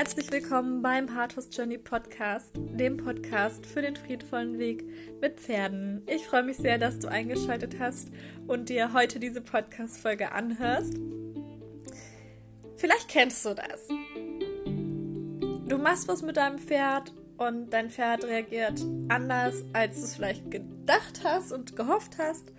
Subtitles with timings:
[0.00, 4.82] herzlich willkommen beim Pathos Journey Podcast, dem Podcast für den friedvollen Weg
[5.20, 6.02] mit Pferden.
[6.06, 8.08] Ich freue mich sehr, dass du eingeschaltet hast
[8.46, 10.94] und dir heute diese Podcast-Folge anhörst.
[12.76, 13.88] Vielleicht kennst du das.
[15.68, 18.80] Du machst was mit deinem Pferd und dein Pferd reagiert
[19.10, 22.50] anders, als du es vielleicht gedacht hast und gehofft hast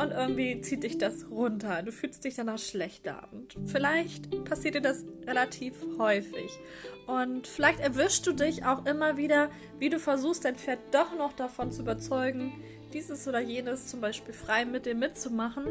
[0.00, 1.82] und irgendwie zieht dich das runter.
[1.82, 3.28] Du fühlst dich danach schlechter.
[3.32, 6.58] Und vielleicht passiert dir das relativ häufig.
[7.06, 11.34] Und vielleicht erwischst du dich auch immer wieder, wie du versuchst, dein Pferd doch noch
[11.34, 12.52] davon zu überzeugen,
[12.94, 15.66] dieses oder jenes zum Beispiel frei mit dir mitzumachen.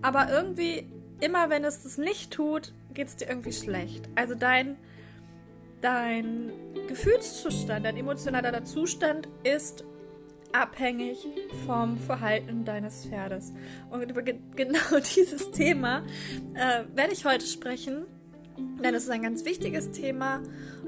[0.00, 0.88] Aber irgendwie,
[1.20, 4.08] immer wenn es das nicht tut, geht es dir irgendwie schlecht.
[4.14, 4.76] Also dein,
[5.82, 6.50] dein
[6.88, 9.84] Gefühlszustand, dein emotionaler Zustand ist
[10.54, 11.26] abhängig
[11.66, 13.52] vom Verhalten deines Pferdes.
[13.90, 16.04] Und über ge genau dieses Thema
[16.54, 18.06] äh, werde ich heute sprechen,
[18.82, 20.42] denn es ist ein ganz wichtiges Thema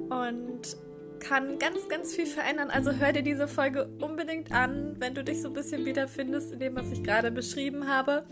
[0.09, 0.77] und
[1.19, 2.71] kann ganz, ganz viel verändern.
[2.71, 6.59] Also hör dir diese Folge unbedingt an, wenn du dich so ein bisschen wiederfindest in
[6.61, 8.25] dem, was ich gerade beschrieben habe.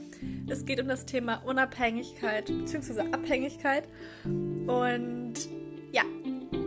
[0.49, 3.13] Es geht um das Thema Unabhängigkeit bzw.
[3.13, 3.89] Abhängigkeit.
[4.25, 5.35] Und
[5.93, 6.03] ja,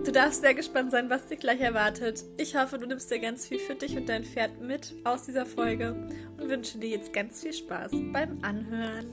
[0.06, 2.24] Du darfst sehr gespannt sein, was dich gleich erwartet.
[2.38, 5.46] Ich hoffe, du nimmst dir ganz viel für dich und dein Pferd mit aus dieser
[5.46, 5.92] Folge
[6.38, 9.08] und wünsche dir jetzt ganz viel Spaß beim Anhören.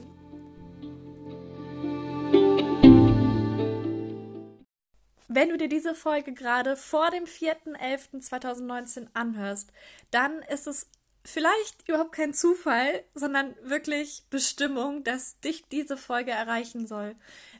[5.27, 9.71] Wenn du dir diese Folge gerade vor dem 4.11.2019 anhörst,
[10.09, 10.89] dann ist es
[11.23, 17.15] vielleicht überhaupt kein Zufall, sondern wirklich Bestimmung, dass dich diese Folge erreichen soll.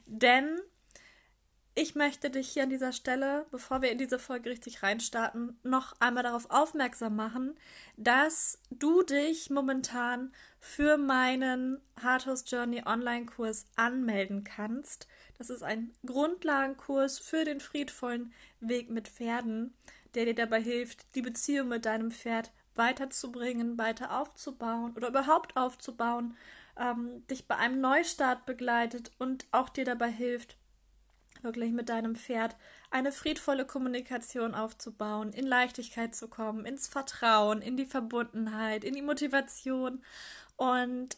[0.06, 0.58] Denn
[1.80, 5.94] ich möchte dich hier an dieser Stelle, bevor wir in diese Folge richtig reinstarten, noch
[6.00, 7.54] einmal darauf aufmerksam machen,
[7.96, 15.06] dass du dich momentan für meinen Hardhouse Journey Online-Kurs anmelden kannst.
[15.38, 19.72] Das ist ein Grundlagenkurs für den friedvollen Weg mit Pferden,
[20.14, 26.36] der dir dabei hilft, die Beziehung mit deinem Pferd weiterzubringen, weiter aufzubauen oder überhaupt aufzubauen,
[26.76, 30.56] ähm, dich bei einem Neustart begleitet und auch dir dabei hilft,
[31.44, 32.56] wirklich mit deinem Pferd
[32.90, 39.02] eine friedvolle Kommunikation aufzubauen, in Leichtigkeit zu kommen, ins Vertrauen, in die Verbundenheit, in die
[39.02, 40.02] Motivation.
[40.56, 41.16] Und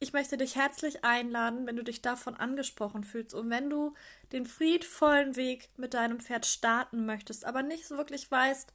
[0.00, 3.94] ich möchte dich herzlich einladen, wenn du dich davon angesprochen fühlst und wenn du
[4.32, 8.72] den friedvollen Weg mit deinem Pferd starten möchtest, aber nicht so wirklich weißt,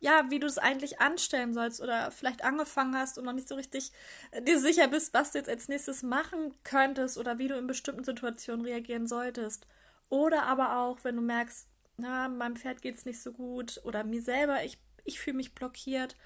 [0.00, 3.54] ja, wie du es eigentlich anstellen sollst oder vielleicht angefangen hast und noch nicht so
[3.54, 3.92] richtig
[4.30, 7.66] äh, dir sicher bist, was du jetzt als nächstes machen könntest oder wie du in
[7.66, 9.66] bestimmten Situationen reagieren solltest
[10.10, 14.04] oder aber auch, wenn du merkst, na, meinem Pferd geht es nicht so gut oder
[14.04, 16.16] mir selber, ich, ich fühle mich blockiert,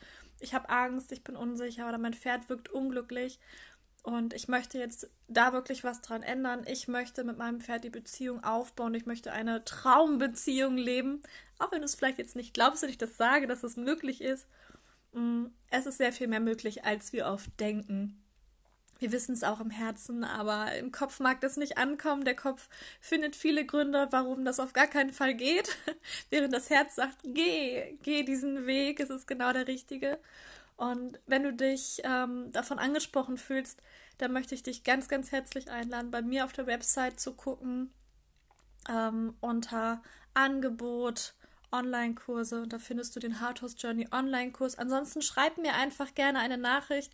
[0.41, 3.39] ich habe Angst, ich bin unsicher oder mein Pferd wirkt unglücklich
[4.05, 6.65] und ich möchte jetzt da wirklich was dran ändern.
[6.67, 8.95] Ich möchte mit meinem Pferd die Beziehung aufbauen.
[8.95, 11.23] Ich möchte eine Traumbeziehung leben.
[11.59, 14.21] Auch wenn du es vielleicht jetzt nicht glaubst, wenn ich das sage, dass es möglich
[14.21, 14.47] ist.
[15.13, 18.23] Mm, es ist sehr viel mehr möglich, als wir oft denken.
[18.99, 22.25] Wir wissen es auch im Herzen, aber im Kopf mag das nicht ankommen.
[22.25, 22.69] Der Kopf
[23.01, 25.77] findet viele Gründe, warum das auf gar keinen Fall geht,
[26.31, 30.19] während das Herz sagt, geh, geh diesen Weg, es ist genau der richtige.
[30.77, 33.81] Und wenn du dich ähm, davon angesprochen fühlst,
[34.19, 37.93] dann möchte ich dich ganz, ganz herzlich einladen, bei mir auf der Website zu gucken
[38.89, 40.03] ähm, unter
[40.35, 41.35] Angebot,
[41.73, 44.79] Online-Kurse und da findest du den Hardhouse Journey Online-Kurs.
[44.79, 47.13] Ansonsten schreib mir einfach gerne eine Nachricht.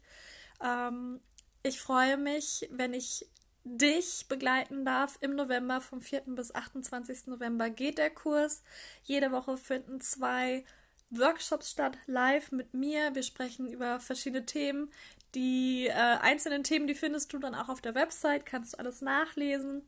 [0.63, 1.21] Ähm,
[1.63, 3.27] ich freue mich, wenn ich
[3.65, 5.19] dich begleiten darf.
[5.21, 6.23] Im November, vom 4.
[6.27, 7.27] bis 28.
[7.27, 8.63] November geht der Kurs.
[9.03, 10.65] Jede Woche finden zwei
[11.11, 13.15] Workshops statt, live mit mir.
[13.15, 14.91] Wir sprechen über verschiedene Themen.
[15.35, 19.01] Die äh, einzelnen Themen, die findest du dann auch auf der Website, kannst du alles
[19.01, 19.83] nachlesen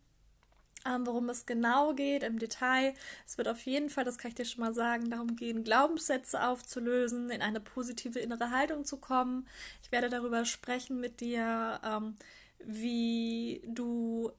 [0.87, 2.95] ähm, worum es genau geht im Detail.
[3.27, 6.43] Es wird auf jeden Fall, das kann ich dir schon mal sagen, darum gehen, Glaubenssätze
[6.47, 9.47] aufzulösen, in eine positive innere Haltung zu kommen.
[9.83, 12.17] Ich werde darüber sprechen mit dir, ähm,
[12.59, 14.33] wie du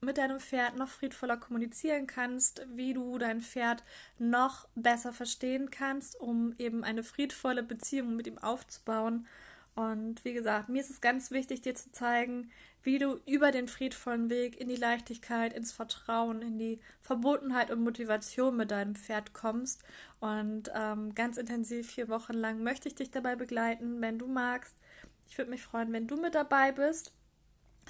[0.00, 3.84] mit deinem Pferd noch friedvoller kommunizieren kannst, wie du dein Pferd
[4.18, 9.26] noch besser verstehen kannst, um eben eine friedvolle Beziehung mit ihm aufzubauen.
[9.74, 12.50] Und wie gesagt, mir ist es ganz wichtig, dir zu zeigen,
[12.82, 17.82] wie du über den friedvollen Weg in die Leichtigkeit, ins Vertrauen, in die Verbundenheit und
[17.82, 19.82] Motivation mit deinem Pferd kommst.
[20.18, 24.76] Und ähm, ganz intensiv vier Wochen lang möchte ich dich dabei begleiten, wenn du magst.
[25.28, 27.12] Ich würde mich freuen, wenn du mit dabei bist.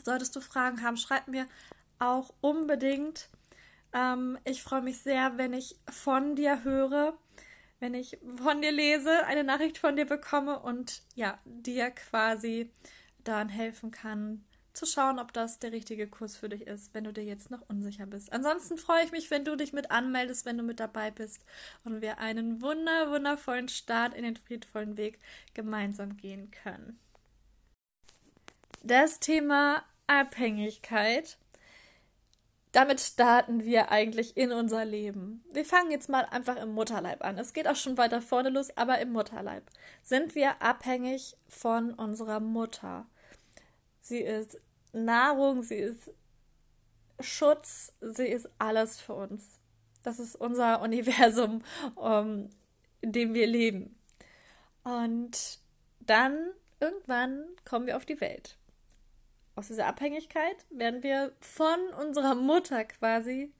[0.04, 1.46] Solltest du Fragen haben, schreib mir
[1.98, 3.28] auch unbedingt.
[3.92, 7.16] Ähm, ich freue mich sehr, wenn ich von dir höre,
[7.80, 12.70] wenn ich von dir lese, eine Nachricht von dir bekomme und ja, dir quasi
[13.24, 17.12] daran helfen kann, zu schauen, ob das der richtige Kurs für dich ist, wenn du
[17.12, 18.32] dir jetzt noch unsicher bist.
[18.32, 21.44] Ansonsten freue ich mich, wenn du dich mit anmeldest, wenn du mit dabei bist
[21.84, 25.18] und wir einen wunder, wundervollen Start in den friedvollen Weg
[25.54, 26.98] gemeinsam gehen können.
[28.82, 31.36] Das Thema Abhängigkeit.
[32.72, 35.44] Damit starten wir eigentlich in unser Leben.
[35.52, 37.36] Wir fangen jetzt mal einfach im Mutterleib an.
[37.36, 39.64] Es geht auch schon weiter vorne los, aber im Mutterleib
[40.04, 43.06] sind wir abhängig von unserer Mutter.
[44.00, 44.60] Sie ist
[44.92, 46.12] Nahrung, sie ist
[47.18, 49.58] Schutz, sie ist alles für uns.
[50.02, 51.62] Das ist unser Universum,
[51.96, 52.50] um,
[53.00, 53.98] in dem wir leben.
[54.84, 55.58] Und
[56.00, 58.56] dann irgendwann kommen wir auf die Welt.
[59.60, 63.52] Aus dieser Abhängigkeit werden wir von unserer Mutter quasi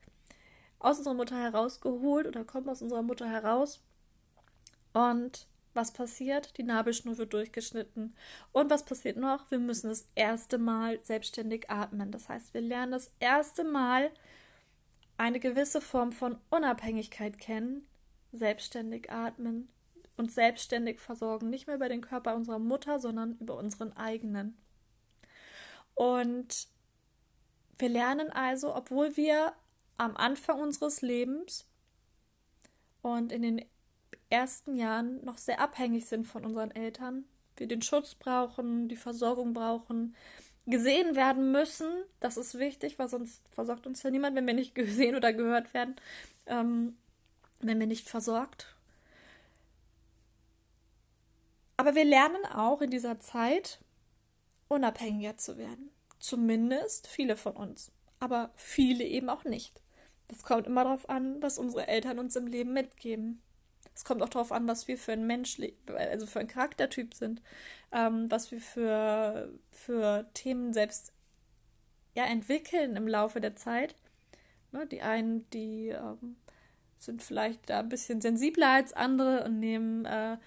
[0.79, 3.83] aus unserer Mutter herausgeholt oder kommen aus unserer Mutter heraus
[4.93, 5.45] und
[5.75, 6.57] was passiert?
[6.57, 8.15] Die Nabelschnur wird durchgeschnitten.
[8.51, 9.51] Und was passiert noch?
[9.51, 12.09] Wir müssen das erste Mal selbstständig atmen.
[12.09, 14.09] Das heißt, wir lernen das erste Mal
[15.17, 17.87] eine gewisse Form von Unabhängigkeit kennen,
[18.31, 19.69] selbstständig atmen
[20.17, 21.51] und selbstständig versorgen.
[21.51, 24.57] Nicht mehr über den Körper unserer Mutter, sondern über unseren eigenen.
[25.95, 26.67] Und
[27.77, 29.53] wir lernen also, obwohl wir
[29.97, 31.65] am Anfang unseres Lebens
[33.01, 33.65] und in den
[34.29, 37.25] ersten Jahren noch sehr abhängig sind von unseren Eltern,
[37.57, 40.15] wir den Schutz brauchen, die Versorgung brauchen,
[40.65, 41.87] gesehen werden müssen.
[42.19, 45.73] Das ist wichtig, weil sonst versorgt uns ja niemand, wenn wir nicht gesehen oder gehört
[45.73, 45.95] werden,
[46.47, 46.97] ähm,
[47.59, 48.75] wenn wir nicht versorgt.
[51.77, 53.79] Aber wir lernen auch in dieser Zeit,
[54.71, 55.91] unabhängiger zu werden.
[56.19, 57.91] Zumindest viele von uns.
[58.19, 59.81] Aber viele eben auch nicht.
[60.27, 63.41] Das kommt immer darauf an, was unsere Eltern uns im Leben mitgeben.
[63.93, 67.41] Es kommt auch darauf an, was wir für ein Mensch, also für ein Charaktertyp sind,
[67.91, 71.11] ähm, was wir für, für Themen selbst
[72.15, 73.95] ja, entwickeln im Laufe der Zeit.
[74.71, 76.37] Ne, die einen, die ähm,
[76.97, 80.37] sind vielleicht da ein bisschen sensibler als andere und nehmen, äh,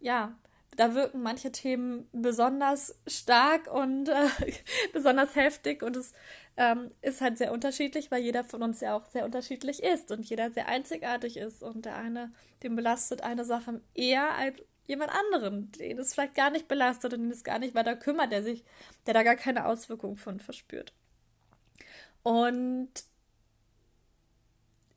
[0.00, 0.36] ja,
[0.76, 4.28] da wirken manche Themen besonders stark und äh,
[4.92, 6.14] besonders heftig und es
[6.56, 10.28] ähm, ist halt sehr unterschiedlich, weil jeder von uns ja auch sehr unterschiedlich ist und
[10.28, 12.32] jeder sehr einzigartig ist und der eine,
[12.62, 17.20] den belastet eine Sache eher als jemand anderen, den es vielleicht gar nicht belastet und
[17.22, 18.64] den es gar nicht weiter kümmert, der sich,
[19.06, 20.92] der da gar keine Auswirkungen von verspürt.
[22.22, 22.90] Und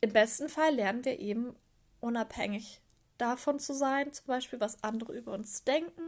[0.02, 1.56] im besten Fall lernen wir eben
[2.00, 2.82] unabhängig
[3.18, 6.02] davon zu sein, zum Beispiel, was andere über uns denken,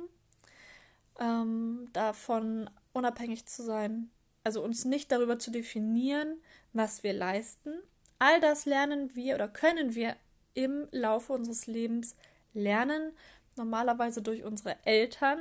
[1.19, 4.09] ähm, davon unabhängig zu sein,
[4.43, 6.41] also uns nicht darüber zu definieren,
[6.73, 7.73] was wir leisten.
[8.19, 10.15] All das lernen wir oder können wir
[10.53, 12.15] im Laufe unseres Lebens
[12.53, 13.11] lernen,
[13.55, 15.39] normalerweise durch unsere Eltern.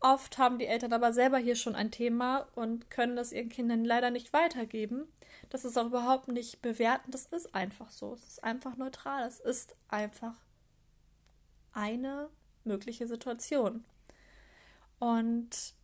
[0.00, 3.84] Oft haben die Eltern aber selber hier schon ein Thema und können das ihren Kindern
[3.84, 5.06] leider nicht weitergeben.
[5.50, 8.14] Das ist auch überhaupt nicht bewertend, das ist einfach so.
[8.14, 10.34] Es ist einfach neutral, es ist einfach
[11.80, 12.28] eine
[12.64, 13.84] mögliche Situation.
[14.98, 15.74] Und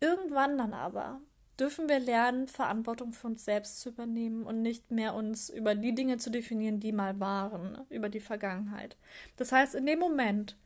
[0.00, 1.20] irgendwann dann aber
[1.60, 5.94] dürfen wir lernen, Verantwortung für uns selbst zu übernehmen und nicht mehr uns über die
[5.94, 8.96] Dinge zu definieren, die mal waren, über die Vergangenheit.
[9.36, 10.56] Das heißt, in dem Moment,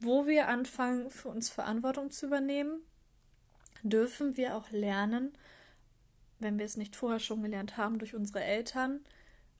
[0.00, 2.80] wo wir anfangen, für uns Verantwortung zu übernehmen,
[3.82, 5.32] dürfen wir auch lernen,
[6.38, 9.00] wenn wir es nicht vorher schon gelernt haben durch unsere Eltern,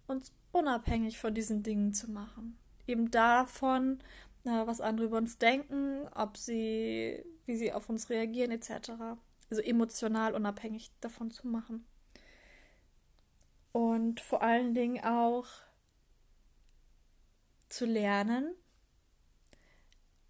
[0.08, 4.00] uns unabhängig von diesen Dingen zu machen eben davon,
[4.44, 8.92] äh, was andere über uns denken, ob sie, wie sie auf uns reagieren, etc.
[9.50, 11.86] Also emotional unabhängig davon zu machen.
[13.72, 15.46] Und vor allen Dingen auch
[17.68, 18.54] zu lernen,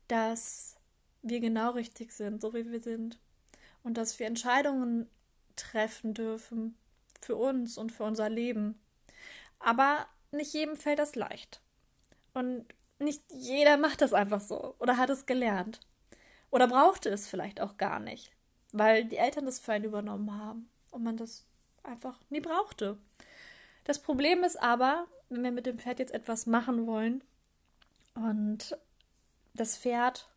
[0.06, 0.76] dass
[1.22, 3.18] wir genau richtig sind, so wie wir sind.
[3.82, 5.08] Und dass wir Entscheidungen
[5.56, 6.76] treffen dürfen
[7.20, 8.80] für uns und für unser Leben.
[9.58, 11.60] Aber nicht jedem fällt das leicht.
[12.34, 12.66] Und
[12.98, 15.80] nicht jeder macht das einfach so oder hat es gelernt.
[16.50, 18.32] Oder brauchte es vielleicht auch gar nicht,
[18.72, 21.46] weil die Eltern das für einen übernommen haben und man das
[21.82, 22.98] einfach nie brauchte.
[23.84, 27.24] Das Problem ist aber, wenn wir mit dem Pferd jetzt etwas machen wollen
[28.14, 28.76] und
[29.54, 30.28] das Pferd,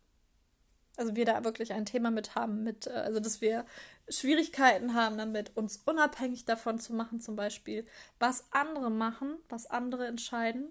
[0.96, 3.66] also wir da wirklich ein Thema mit haben, mit, äh, also dass wir
[4.08, 7.86] Schwierigkeiten haben damit, uns unabhängig davon zu machen, zum Beispiel,
[8.18, 10.70] was andere machen, was andere entscheiden,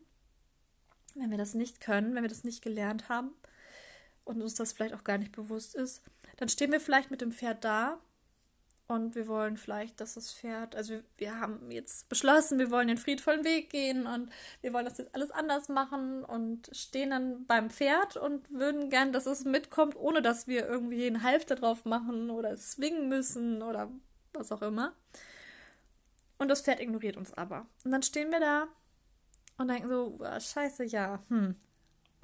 [1.16, 3.32] wenn wir das nicht können, wenn wir das nicht gelernt haben
[4.24, 6.04] und uns das vielleicht auch gar nicht bewusst ist,
[6.38, 8.00] dann stehen wir vielleicht mit dem Pferd da
[8.88, 12.88] und wir wollen vielleicht, dass das Pferd, also wir, wir, haben jetzt beschlossen, wir wollen
[12.88, 14.30] den friedvollen Weg gehen und
[14.62, 19.12] wir wollen das jetzt alles anders machen und stehen dann beim Pferd und würden gern,
[19.12, 23.64] dass es mitkommt, ohne dass wir irgendwie einen Halfter drauf machen oder es zwingen müssen
[23.64, 23.90] oder
[24.34, 24.94] was auch immer.
[26.38, 27.66] Und das Pferd ignoriert uns aber.
[27.84, 28.68] Und dann stehen wir da
[29.58, 31.56] und denken so, scheiße, ja, hm,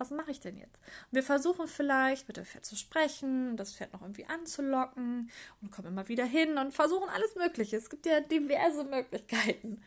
[0.02, 0.80] was mache ich denn jetzt?
[1.12, 5.30] Und wir versuchen vielleicht mit dem Pferd zu sprechen, das Pferd noch irgendwie anzulocken
[5.62, 7.78] und kommen immer wieder hin und versuchen alles Mögliche.
[7.78, 9.82] Es gibt ja diverse Möglichkeiten.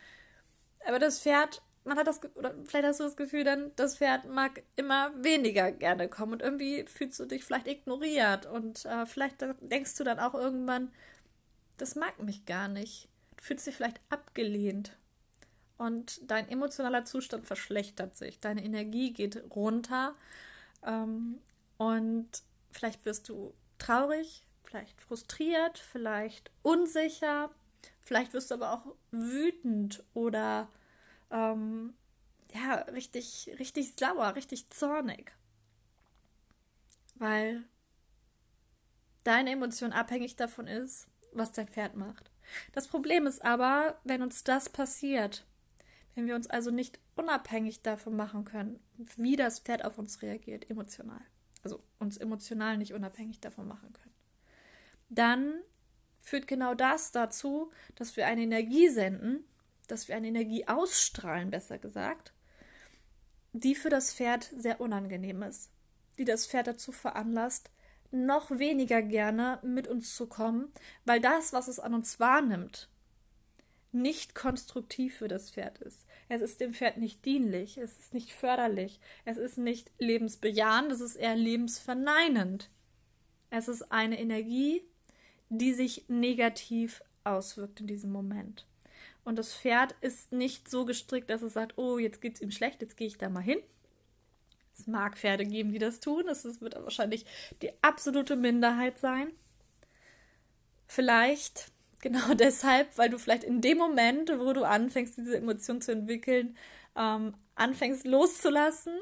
[0.86, 4.26] Aber das Pferd, man hat das, oder vielleicht hast du das Gefühl, dann das Pferd
[4.26, 9.44] mag immer weniger gerne kommen und irgendwie fühlst du dich vielleicht ignoriert und äh, vielleicht
[9.60, 10.92] denkst du dann auch irgendwann,
[11.76, 13.08] das mag mich gar nicht.
[13.36, 14.96] Du fühlst dich vielleicht abgelehnt
[15.84, 18.40] und dein emotionaler Zustand verschlechtert sich.
[18.40, 20.14] Deine Energie geht runter
[20.82, 21.38] ähm,
[21.76, 22.28] und
[22.70, 27.50] vielleicht wirst du traurig, vielleicht frustriert, vielleicht unsicher,
[28.00, 30.68] vielleicht wirst du aber auch wütend oder
[31.30, 31.94] ähm,
[32.52, 35.32] ja, richtig, richtig sauer, richtig zornig.
[37.16, 37.64] Weil
[39.24, 42.30] deine Emotion abhängig davon ist, was dein Pferd macht.
[42.72, 45.44] Das Problem ist aber, wenn uns das passiert,
[46.14, 48.80] wenn wir uns also nicht unabhängig davon machen können,
[49.16, 51.20] wie das Pferd auf uns reagiert, emotional,
[51.62, 54.14] also uns emotional nicht unabhängig davon machen können,
[55.08, 55.54] dann
[56.20, 59.44] führt genau das dazu, dass wir eine Energie senden,
[59.88, 62.32] dass wir eine Energie ausstrahlen, besser gesagt,
[63.52, 65.70] die für das Pferd sehr unangenehm ist,
[66.18, 67.70] die das Pferd dazu veranlasst,
[68.10, 70.72] noch weniger gerne mit uns zu kommen,
[71.04, 72.88] weil das, was es an uns wahrnimmt,
[73.94, 76.04] nicht konstruktiv für das Pferd ist.
[76.28, 81.00] Es ist dem Pferd nicht dienlich, es ist nicht förderlich, es ist nicht lebensbejahend, es
[81.00, 82.70] ist eher lebensverneinend.
[83.50, 84.82] Es ist eine Energie,
[85.48, 88.66] die sich negativ auswirkt in diesem Moment.
[89.24, 92.50] Und das Pferd ist nicht so gestrickt, dass es sagt, oh, jetzt geht es ihm
[92.50, 93.58] schlecht, jetzt gehe ich da mal hin.
[94.76, 96.28] Es mag Pferde geben, die das tun.
[96.28, 97.24] Es wird wahrscheinlich
[97.62, 99.28] die absolute Minderheit sein.
[100.86, 101.72] Vielleicht
[102.04, 106.54] Genau deshalb, weil du vielleicht in dem Moment, wo du anfängst, diese Emotion zu entwickeln,
[106.94, 108.92] ähm, anfängst loszulassen.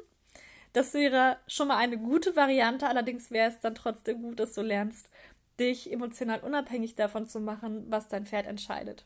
[0.72, 4.62] Das wäre schon mal eine gute Variante, allerdings wäre es dann trotzdem gut, dass du
[4.62, 5.10] lernst,
[5.58, 9.04] dich emotional unabhängig davon zu machen, was dein Pferd entscheidet.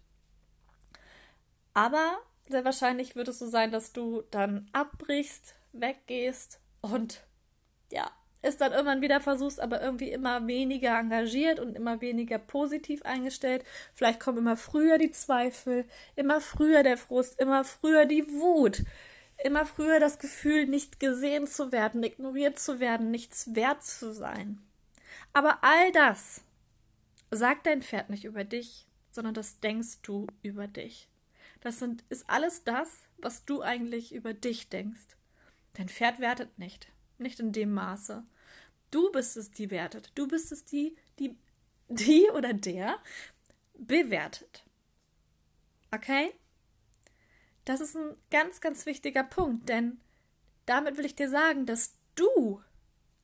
[1.73, 7.25] Aber sehr wahrscheinlich wird es so sein, dass du dann abbrichst, weggehst und
[7.91, 8.11] ja,
[8.43, 13.65] es dann irgendwann wieder versuchst, aber irgendwie immer weniger engagiert und immer weniger positiv eingestellt.
[13.95, 18.85] Vielleicht kommen immer früher die Zweifel, immer früher der Frust, immer früher die Wut,
[19.43, 24.59] immer früher das Gefühl, nicht gesehen zu werden, ignoriert zu werden, nichts wert zu sein.
[25.33, 26.43] Aber all das
[27.31, 31.09] sagt dein Pferd nicht über dich, sondern das denkst du über dich.
[31.61, 35.17] Das sind, ist alles das, was du eigentlich über dich denkst.
[35.75, 36.89] Dein Pferd wertet nicht,
[37.21, 38.25] nicht in dem Maße.
[38.91, 40.13] Du bist es, die wertet.
[40.15, 41.37] Du bist es, die, die,
[41.89, 42.99] die oder der
[43.75, 44.65] bewertet.
[45.91, 46.33] Okay?
[47.65, 50.01] Das ist ein ganz, ganz wichtiger Punkt, denn
[50.67, 52.63] damit will ich dir sagen, dass du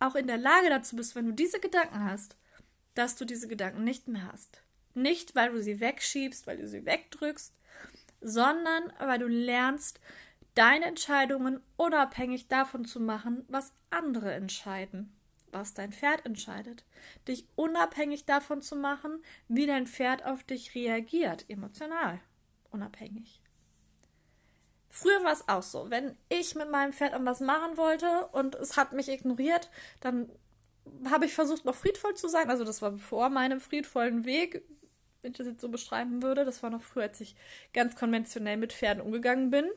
[0.00, 2.36] auch in der Lage dazu bist, wenn du diese Gedanken hast,
[2.94, 4.62] dass du diese Gedanken nicht mehr hast.
[4.94, 7.54] Nicht, weil du sie wegschiebst, weil du sie wegdrückst,
[8.20, 10.00] sondern weil du lernst,
[10.54, 15.16] deine Entscheidungen unabhängig davon zu machen, was andere entscheiden
[15.52, 16.84] was dein Pferd entscheidet.
[17.28, 22.20] Dich unabhängig davon zu machen, wie dein Pferd auf dich reagiert, emotional
[22.70, 23.40] unabhängig.
[24.88, 28.76] Früher war es auch so, wenn ich mit meinem Pferd irgendwas machen wollte und es
[28.76, 30.30] hat mich ignoriert, dann
[31.10, 32.50] habe ich versucht, noch friedvoll zu sein.
[32.50, 34.62] Also das war vor meinem friedvollen Weg,
[35.22, 36.44] wenn ich das jetzt so beschreiben würde.
[36.44, 37.36] Das war noch früher, als ich
[37.72, 39.70] ganz konventionell mit Pferden umgegangen bin.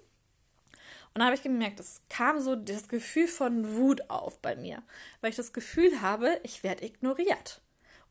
[1.15, 4.83] Und da habe ich gemerkt, es kam so das Gefühl von Wut auf bei mir,
[5.21, 7.61] weil ich das Gefühl habe, ich werde ignoriert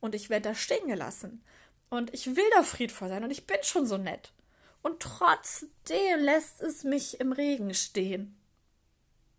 [0.00, 1.44] und ich werde da stehen gelassen
[1.90, 4.32] und ich will da friedvoll sein und ich bin schon so nett.
[4.80, 8.38] Und trotzdem lässt es mich im Regen stehen.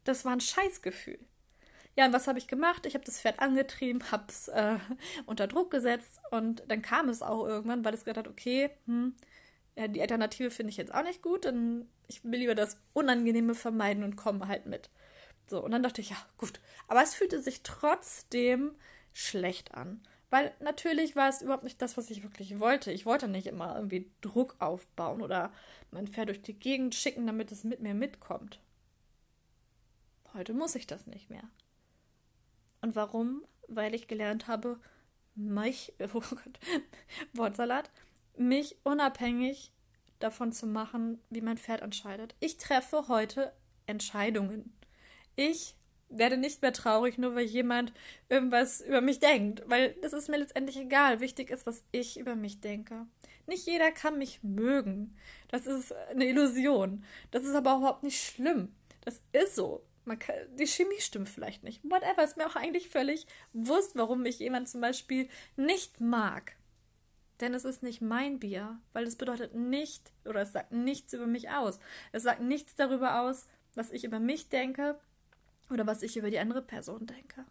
[0.03, 1.17] Das war ein Scheißgefühl.
[1.95, 2.85] Ja, und was habe ich gemacht?
[2.85, 4.77] Ich habe das Pferd angetrieben, habe es äh,
[5.25, 9.15] unter Druck gesetzt und dann kam es auch irgendwann, weil es gesagt hat, okay, hm,
[9.75, 13.55] ja, die Alternative finde ich jetzt auch nicht gut, dann ich will lieber das Unangenehme
[13.55, 14.89] vermeiden und komme halt mit.
[15.47, 16.59] So, und dann dachte ich, ja, gut.
[16.87, 18.71] Aber es fühlte sich trotzdem
[19.13, 20.01] schlecht an.
[20.29, 22.91] Weil natürlich war es überhaupt nicht das, was ich wirklich wollte.
[22.91, 25.53] Ich wollte nicht immer irgendwie Druck aufbauen oder
[25.91, 28.59] mein Pferd durch die Gegend schicken, damit es mit mir mitkommt.
[30.33, 31.43] Heute muss ich das nicht mehr.
[32.81, 33.45] Und warum?
[33.67, 34.79] Weil ich gelernt habe,
[35.35, 36.59] mich, oh Gott,
[37.33, 37.91] Wortsalat,
[38.37, 39.71] mich unabhängig
[40.19, 42.35] davon zu machen, wie mein Pferd entscheidet.
[42.39, 43.53] Ich treffe heute
[43.85, 44.73] Entscheidungen.
[45.35, 45.75] Ich
[46.09, 47.93] werde nicht mehr traurig, nur weil jemand
[48.29, 51.19] irgendwas über mich denkt, weil das ist mir letztendlich egal.
[51.19, 53.07] Wichtig ist, was ich über mich denke.
[53.47, 55.15] Nicht jeder kann mich mögen.
[55.49, 57.03] Das ist eine Illusion.
[57.31, 58.75] Das ist aber überhaupt nicht schlimm.
[59.03, 59.83] Das ist so.
[60.05, 61.83] Kann, die Chemie stimmt vielleicht nicht.
[61.83, 66.55] Whatever, ist mir auch eigentlich völlig wurscht, warum mich jemand zum Beispiel nicht mag.
[67.41, 71.27] Denn es ist nicht mein Bier, weil es bedeutet nicht oder es sagt nichts über
[71.27, 71.79] mich aus.
[72.11, 74.97] Es sagt nichts darüber aus, was ich über mich denke
[75.69, 77.45] oder was ich über die andere Person denke.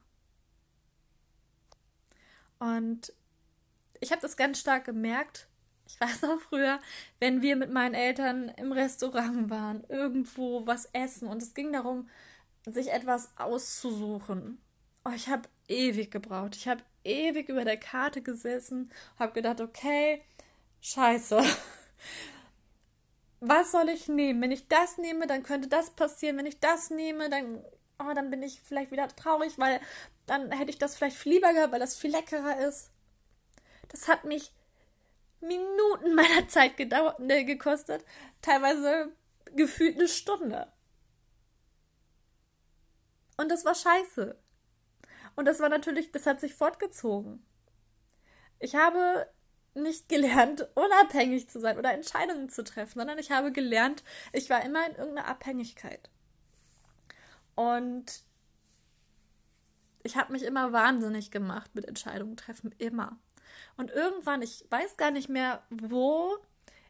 [2.59, 3.12] Und
[4.00, 5.49] ich habe das ganz stark gemerkt.
[5.87, 6.81] Ich weiß auch früher,
[7.21, 12.09] wenn wir mit meinen Eltern im Restaurant waren, irgendwo was essen und es ging darum,
[12.64, 14.59] sich etwas auszusuchen.
[15.05, 16.57] Oh, ich habe ewig gebraucht.
[16.57, 20.23] Ich habe ewig über der Karte gesessen, habe gedacht, okay,
[20.81, 21.43] scheiße.
[23.41, 24.41] Was soll ich nehmen?
[24.41, 26.39] Wenn ich das nehme, dann könnte das passieren.
[26.39, 27.63] Wenn ich das nehme, dann,
[27.99, 29.81] oh, dann bin ich vielleicht wieder traurig, weil
[30.27, 32.91] dann hätte ich das vielleicht viel lieber gehabt, weil das viel leckerer ist.
[33.89, 34.51] Das hat mich
[35.41, 38.05] Minuten meiner Zeit gedauert, ne, gekostet,
[38.41, 39.13] teilweise
[39.55, 40.73] gefühlt eine Stunde.
[43.37, 44.37] Und das war scheiße.
[45.37, 47.45] Und das war natürlich, das hat sich fortgezogen.
[48.61, 49.26] Ich habe
[49.75, 54.64] nicht gelernt, unabhängig zu sein oder Entscheidungen zu treffen, sondern ich habe gelernt, ich war
[54.64, 56.11] immer in irgendeiner Abhängigkeit.
[57.57, 58.25] Und
[60.03, 63.19] ich habe mich immer wahnsinnig gemacht mit Entscheidungen treffen, immer.
[63.76, 66.37] Und irgendwann, ich weiß gar nicht mehr, wo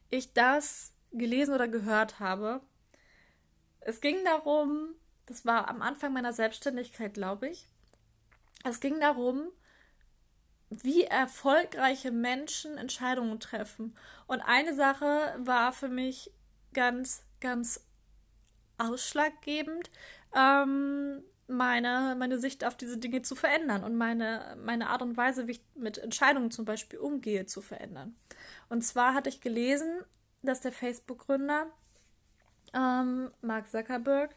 [0.09, 2.61] ich das gelesen oder gehört habe.
[3.79, 7.67] Es ging darum, das war am Anfang meiner Selbstständigkeit, glaube ich.
[8.67, 9.51] Es ging darum,
[10.69, 13.95] wie erfolgreiche Menschen Entscheidungen treffen.
[14.25, 16.31] Und eine Sache war für mich
[16.73, 17.85] ganz, ganz
[18.79, 19.89] ausschlaggebend,
[20.35, 25.47] ähm, meine, meine Sicht auf diese Dinge zu verändern und meine, meine Art und Weise,
[25.47, 28.15] wie ich mit Entscheidungen zum Beispiel umgehe, zu verändern.
[28.67, 30.03] Und zwar hatte ich gelesen,
[30.41, 31.67] dass der Facebook-Gründer
[32.73, 34.35] ähm, Mark Zuckerberg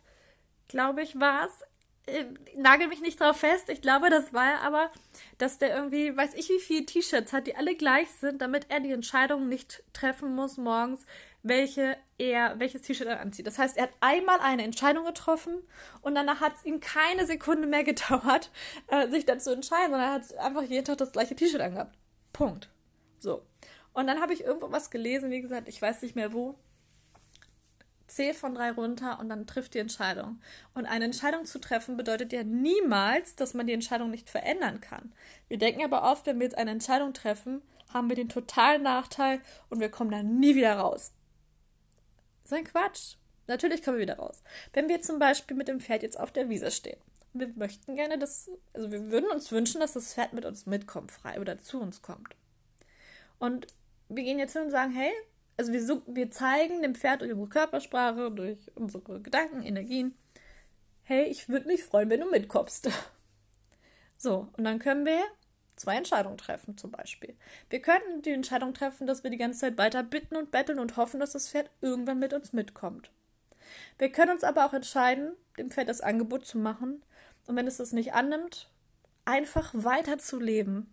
[0.68, 1.64] glaube ich, war es.
[2.08, 4.90] Äh, nagel mich nicht drauf fest, ich glaube, das war er aber,
[5.38, 8.80] dass der irgendwie, weiß ich wie viele T-Shirts hat, die alle gleich sind, damit er
[8.80, 11.04] die Entscheidung nicht treffen muss morgens,
[11.42, 13.46] welche er, welches T-Shirt er anzieht.
[13.46, 15.58] Das heißt, er hat einmal eine Entscheidung getroffen
[16.02, 18.50] und danach hat es ihm keine Sekunde mehr gedauert,
[18.88, 21.96] äh, sich dazu entscheiden, sondern er hat einfach jeden Tag das gleiche T-Shirt angehabt.
[22.32, 22.68] Punkt.
[23.18, 23.42] So.
[23.92, 26.56] Und dann habe ich irgendwo was gelesen, wie gesagt, ich weiß nicht mehr wo,
[28.08, 30.40] zählt von drei runter und dann trifft die Entscheidung.
[30.74, 35.12] Und eine Entscheidung zu treffen bedeutet ja niemals, dass man die Entscheidung nicht verändern kann.
[35.48, 39.40] Wir denken aber oft, wenn wir jetzt eine Entscheidung treffen, haben wir den totalen Nachteil
[39.70, 41.12] und wir kommen da nie wieder raus.
[42.44, 43.14] So ein Quatsch.
[43.46, 44.42] Natürlich kommen wir wieder raus.
[44.72, 46.98] Wenn wir zum Beispiel mit dem Pferd jetzt auf der Wiese stehen
[47.32, 51.12] wir möchten gerne, dass, also wir würden uns wünschen, dass das Pferd mit uns mitkommt,
[51.12, 52.34] frei oder zu uns kommt.
[53.38, 53.66] Und
[54.08, 55.12] wir gehen jetzt hin und sagen, hey,
[55.58, 60.16] also wir, wir zeigen dem Pferd durch unsere Körpersprache, durch unsere Gedanken, Energien,
[61.02, 62.88] hey, ich würde mich freuen, wenn du mitkommst.
[64.20, 65.22] So, und dann können wir
[65.76, 67.36] zwei Entscheidungen treffen, zum Beispiel.
[67.70, 70.96] Wir könnten die Entscheidung treffen, dass wir die ganze Zeit weiter bitten und betteln und
[70.96, 73.12] hoffen, dass das Pferd irgendwann mit uns mitkommt.
[73.96, 77.04] Wir können uns aber auch entscheiden, dem Pferd das Angebot zu machen
[77.46, 78.68] und wenn es das nicht annimmt,
[79.24, 80.92] einfach weiterzuleben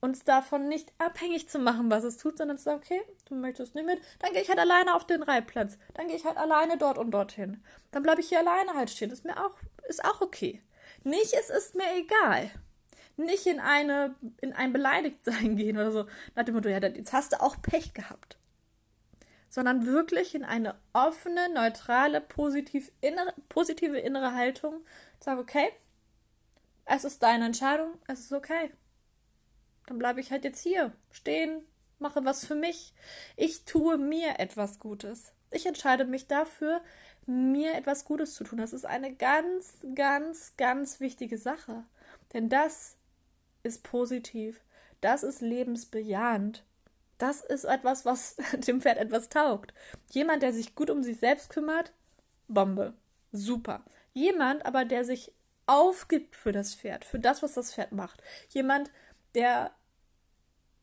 [0.00, 3.74] uns davon nicht abhängig zu machen, was es tut, sondern zu sagen, okay, du möchtest
[3.74, 5.78] nicht mit, dann gehe ich halt alleine auf den Reitplatz.
[5.94, 7.62] Dann gehe ich halt alleine dort und dorthin.
[7.90, 9.10] Dann bleibe ich hier alleine halt stehen.
[9.10, 9.56] Ist mir auch,
[9.88, 10.62] ist auch okay.
[11.02, 12.50] Nicht, es ist mir egal.
[13.16, 16.06] Nicht in eine, in ein Beleidigtsein gehen oder so,
[16.36, 18.38] nach dem Motto, ja, jetzt hast du auch Pech gehabt.
[19.50, 24.84] Sondern wirklich in eine offene, neutrale, positiv innere, positive innere Haltung.
[25.18, 25.70] Sag, okay,
[26.84, 28.70] es ist deine Entscheidung, es ist okay
[29.88, 31.62] dann bleibe ich halt jetzt hier stehen,
[31.98, 32.92] mache was für mich.
[33.36, 35.32] Ich tue mir etwas Gutes.
[35.50, 36.80] Ich entscheide mich dafür,
[37.26, 38.58] mir etwas Gutes zu tun.
[38.58, 41.84] Das ist eine ganz, ganz, ganz wichtige Sache.
[42.32, 42.96] Denn das
[43.62, 44.60] ist positiv.
[45.00, 46.64] Das ist lebensbejahend.
[47.18, 49.74] Das ist etwas, was dem Pferd etwas taugt.
[50.10, 51.92] Jemand, der sich gut um sich selbst kümmert,
[52.46, 52.94] Bombe.
[53.32, 53.84] Super.
[54.14, 55.32] Jemand aber, der sich
[55.66, 58.22] aufgibt für das Pferd, für das, was das Pferd macht.
[58.48, 58.90] Jemand,
[59.34, 59.70] der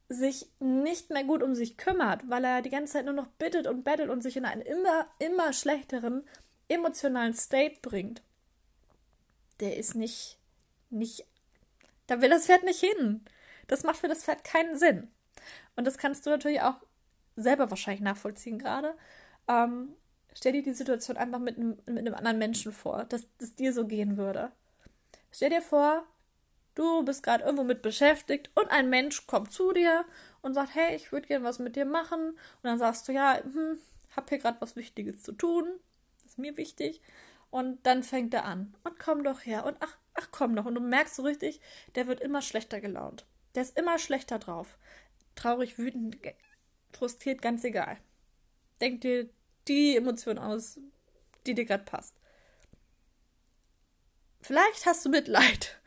[0.07, 3.67] sich nicht mehr gut um sich kümmert, weil er die ganze Zeit nur noch bittet
[3.67, 6.23] und bettelt und sich in einen immer, immer schlechteren
[6.67, 8.21] emotionalen State bringt,
[9.59, 10.37] der ist nicht,
[10.89, 11.25] nicht,
[12.07, 13.23] Da will das Pferd nicht hin.
[13.67, 15.09] Das macht für das Pferd keinen Sinn.
[15.75, 16.75] Und das kannst du natürlich auch
[17.35, 18.95] selber wahrscheinlich nachvollziehen gerade.
[19.47, 19.93] Ähm,
[20.33, 23.73] stell dir die Situation einfach mit einem, mit einem anderen Menschen vor, dass es dir
[23.73, 24.51] so gehen würde.
[25.31, 26.05] Stell dir vor,
[26.75, 30.05] du bist gerade irgendwo mit beschäftigt und ein Mensch kommt zu dir
[30.41, 32.29] und sagt, hey, ich würde gerne was mit dir machen.
[32.29, 33.79] Und dann sagst du, ja, hm,
[34.15, 35.65] hab hier gerade was Wichtiges zu tun.
[36.25, 37.01] Ist mir wichtig.
[37.49, 38.75] Und dann fängt er an.
[38.83, 39.65] Und komm doch her.
[39.65, 40.65] Und ach, ach komm doch.
[40.65, 41.61] Und du merkst so richtig,
[41.95, 43.25] der wird immer schlechter gelaunt.
[43.55, 44.77] Der ist immer schlechter drauf.
[45.35, 46.17] Traurig, wütend,
[46.91, 47.97] frustriert, ganz egal.
[48.81, 49.29] Denk dir
[49.67, 50.79] die Emotion aus,
[51.45, 52.15] die dir gerade passt.
[54.41, 55.79] Vielleicht hast du Mitleid.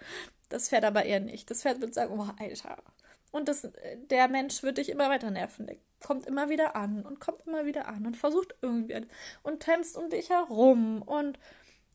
[0.48, 1.50] Das Pferd aber eher nicht.
[1.50, 2.82] Das Pferd wird sagen, oh, Alter.
[3.30, 3.68] Und das,
[4.10, 5.66] der Mensch wird dich immer weiter nerven.
[5.66, 9.06] Der kommt immer wieder an und kommt immer wieder an und versucht irgendwie
[9.42, 11.02] und tänzt um dich herum.
[11.02, 11.38] Und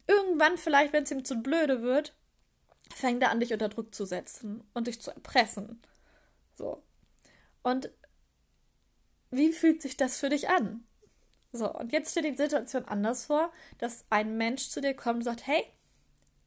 [0.08, 2.14] irgendwann, vielleicht, wenn es ihm zu blöde wird,
[2.94, 5.82] fängt er an, dich unter Druck zu setzen und dich zu erpressen.
[6.56, 6.84] So.
[7.64, 7.90] Und
[9.32, 10.86] wie fühlt sich das für dich an?
[11.52, 15.24] So, und jetzt steht die Situation anders vor, dass ein Mensch zu dir kommt und
[15.24, 15.64] sagt, hey,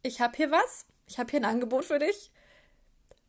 [0.02, 2.30] ich habe hier was, ich habe hier ein Angebot für dich.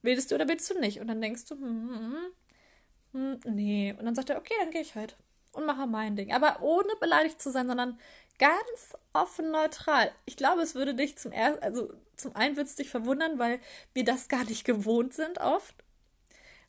[0.02, 1.00] Willst du oder willst du nicht?
[1.00, 3.96] Und dann denkst du, hm, hm, hm, nee.
[3.98, 5.18] Und dann sagt er, okay, dann gehe ich halt
[5.58, 6.32] und mache mein Ding.
[6.32, 8.00] Aber ohne beleidigt zu sein, sondern
[8.40, 10.12] ganz offen neutral.
[10.26, 13.60] Ich glaube, es würde dich zum ersten, also zum einen würde es dich verwundern, weil
[13.94, 15.76] wir das gar nicht gewohnt sind oft.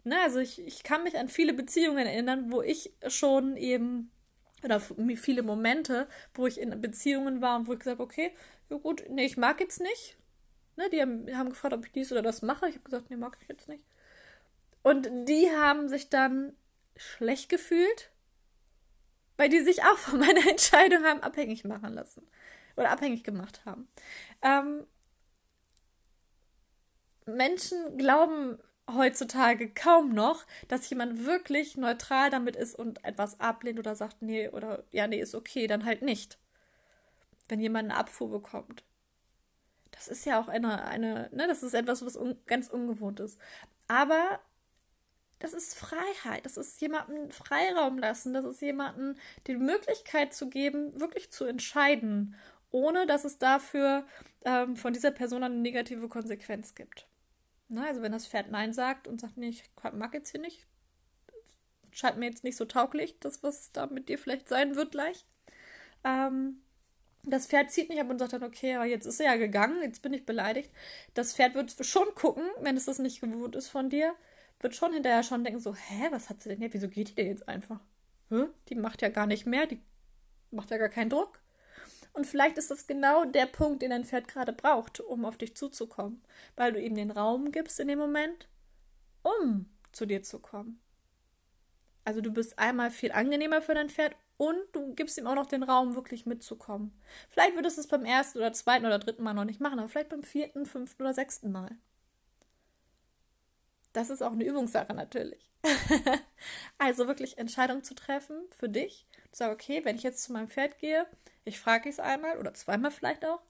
[0.05, 4.11] Ne, also ich, ich kann mich an viele Beziehungen erinnern, wo ich schon eben,
[4.65, 8.33] oder viele Momente, wo ich in Beziehungen war und wo ich gesagt habe, okay,
[8.71, 10.17] ja gut, nee, ich mag jetzt nicht.
[10.79, 12.69] Ne, die haben, haben gefragt, ob ich dies oder das mache.
[12.69, 13.85] Ich habe gesagt, nee, mag ich jetzt nicht.
[14.85, 16.55] Und die haben sich dann
[16.97, 18.13] schlecht gefühlt,
[19.37, 22.29] weil die sich auch von meiner Entscheidung haben abhängig machen lassen.
[22.77, 23.89] Oder abhängig gemacht haben.
[24.41, 24.87] Ähm,
[27.27, 33.97] Menschen glauben heutzutage kaum noch, dass jemand wirklich neutral damit ist und etwas ablehnt oder
[33.97, 36.39] sagt, nee, oder ja, nee, ist okay, dann halt nicht.
[37.49, 38.85] Wenn jemand eine Abfuhr bekommt.
[39.99, 43.37] Das ist ja auch eine, eine, ne, das ist etwas, was un ganz ungewohnt ist.
[43.89, 44.39] Aber
[45.41, 46.45] das ist Freiheit.
[46.45, 48.33] Das ist jemandem Freiraum lassen.
[48.33, 49.17] Das ist jemandem
[49.49, 52.37] die Möglichkeit zu geben, wirklich zu entscheiden,
[52.71, 54.07] ohne dass es dafür
[54.45, 57.09] ähm, von dieser Person eine negative Konsequenz gibt.
[57.67, 60.65] Na, also wenn das Pferd Nein sagt und sagt, nee, ich mag jetzt hier nicht,
[61.91, 65.25] scheint mir jetzt nicht so tauglich, das, was da mit dir vielleicht sein wird gleich.
[66.05, 66.63] Ähm,
[67.31, 69.83] das Pferd zieht nicht ab und sagt dann, okay, aber jetzt ist er ja gegangen,
[69.83, 70.71] jetzt bin ich beleidigt.
[71.15, 74.15] Das Pferd wird schon gucken, wenn es das nicht gewohnt ist von dir,
[74.61, 76.73] wird schon hinterher schon denken, so, hä, was hat sie denn hier?
[76.73, 77.81] Wieso geht die denn jetzt einfach?
[78.29, 78.47] Hä?
[78.69, 79.81] Die macht ja gar nicht mehr, die
[80.51, 81.41] macht ja gar keinen Druck.
[82.13, 85.55] Und vielleicht ist das genau der Punkt, den dein Pferd gerade braucht, um auf dich
[85.57, 86.23] zuzukommen,
[86.57, 88.49] weil du ihm den Raum gibst in dem Moment,
[89.23, 90.81] um zu dir zu kommen.
[92.05, 95.47] Also du bist einmal viel angenehmer für dein Pferd und du gibst ihm auch noch
[95.47, 96.99] den Raum, wirklich mitzukommen.
[97.29, 99.89] Vielleicht würdest du es beim ersten oder zweiten oder dritten Mal noch nicht machen, aber
[99.89, 101.77] vielleicht beim vierten, fünften oder sechsten Mal.
[103.93, 105.51] Das ist auch eine Übungssache natürlich.
[106.79, 109.07] also wirklich Entscheidungen zu treffen für dich.
[109.33, 111.07] Zu sagen, okay, wenn ich jetzt zu meinem Pferd gehe,
[111.45, 113.41] ich frage es einmal oder zweimal vielleicht auch,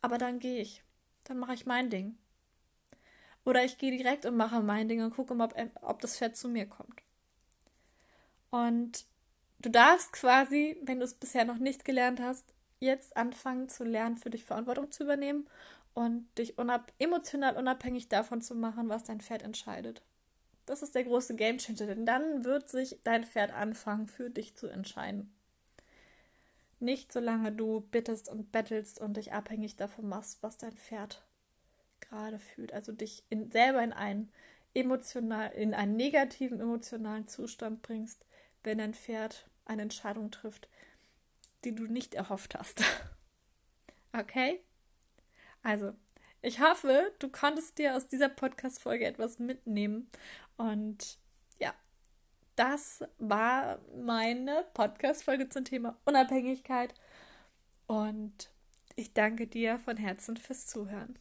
[0.00, 0.82] aber dann gehe ich.
[1.24, 2.16] Dann mache ich mein Ding.
[3.44, 6.36] Oder ich gehe direkt und mache mein Ding und gucke mal, ob, ob das Pferd
[6.36, 7.02] zu mir kommt.
[8.50, 9.04] Und
[9.60, 14.16] du darfst quasi, wenn du es bisher noch nicht gelernt hast, jetzt anfangen zu lernen,
[14.16, 15.48] für dich Verantwortung zu übernehmen
[15.94, 20.02] und dich unab emotional unabhängig davon zu machen, was dein Pferd entscheidet.
[20.66, 24.68] Das ist der große Gamechanger, denn dann wird sich dein Pferd anfangen, für dich zu
[24.68, 25.34] entscheiden.
[26.78, 31.22] Nicht solange du bittest und bettelst und dich abhängig davon machst, was dein Pferd
[32.00, 32.72] gerade fühlt.
[32.72, 34.32] Also dich in, selber in einen
[34.72, 38.24] emotional, in einen negativen emotionalen Zustand bringst,
[38.62, 40.68] wenn dein Pferd eine Entscheidung trifft,
[41.64, 42.82] die du nicht erhofft hast.
[44.12, 44.60] okay?
[45.62, 45.94] Also,
[46.42, 50.10] ich hoffe, du konntest dir aus dieser Podcast-Folge etwas mitnehmen
[50.56, 51.18] und
[52.60, 56.92] das war meine Podcast-Folge zum Thema Unabhängigkeit.
[57.86, 58.50] Und
[58.96, 61.18] ich danke dir von Herzen fürs Zuhören.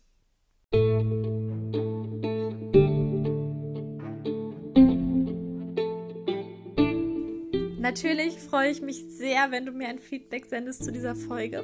[7.89, 11.63] Natürlich freue ich mich sehr, wenn du mir ein Feedback sendest zu dieser Folge.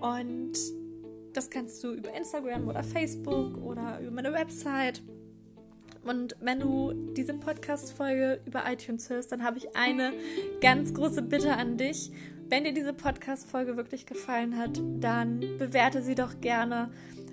[0.00, 0.52] Und
[1.34, 5.02] das kannst du über Instagram oder Facebook oder über meine Website
[6.02, 10.14] und wenn du diese Podcast-Folge über iTunes hörst, dann habe ich eine
[10.62, 12.10] ganz große Bitte an dich.
[12.48, 16.90] Wenn dir diese Podcast-Folge wirklich gefallen hat, dann bewerte sie doch gerne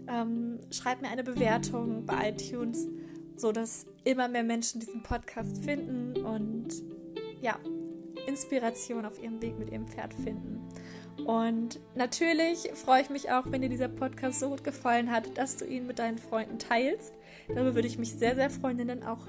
[0.10, 2.88] Ähm, schreib mir eine Bewertung bei iTunes,
[3.36, 6.70] sodass immer mehr Menschen diesen Podcast finden und
[7.42, 7.60] ja,
[8.28, 10.62] Inspiration auf ihrem Weg mit ihrem Pferd finden.
[11.26, 15.58] Und natürlich freue ich mich auch, wenn dir dieser Podcast so gut gefallen hat, dass
[15.58, 17.14] du ihn mit deinen Freunden teilst.
[17.48, 19.28] Darüber würde ich mich sehr, sehr freuen, denn auch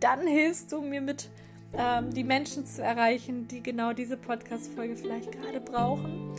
[0.00, 1.28] dann hilfst du mir mit,
[1.74, 6.34] ähm, die Menschen zu erreichen, die genau diese Podcast-Folge vielleicht gerade brauchen.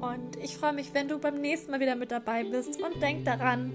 [0.00, 3.24] Und ich freue mich, wenn du beim nächsten Mal wieder mit dabei bist und denk
[3.24, 3.72] daran,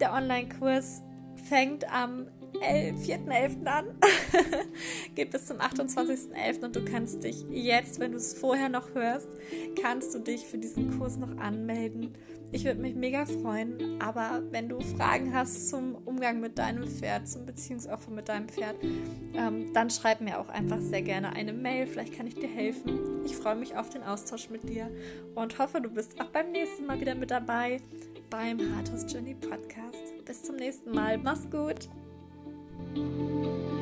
[0.00, 1.02] der Online-Kurs
[1.48, 2.28] fängt am
[2.60, 3.66] 4.11.
[3.66, 3.86] an.
[5.14, 6.64] Geht bis zum 28.11.
[6.64, 9.28] und du kannst dich jetzt, wenn du es vorher noch hörst,
[9.80, 12.14] kannst du dich für diesen Kurs noch anmelden.
[12.52, 17.26] Ich würde mich mega freuen, aber wenn du Fragen hast zum Umgang mit deinem Pferd,
[17.26, 18.76] zum Beziehungsopfer mit deinem Pferd,
[19.34, 21.88] ähm, dann schreib mir auch einfach sehr gerne eine Mail.
[21.88, 23.24] Vielleicht kann ich dir helfen.
[23.24, 24.88] Ich freue mich auf den Austausch mit dir
[25.34, 27.80] und hoffe, du bist auch beim nächsten Mal wieder mit dabei
[28.30, 30.24] beim Hartos Journey Podcast.
[30.24, 31.18] Bis zum nächsten Mal.
[31.18, 31.88] Mach's gut.
[32.94, 33.73] Música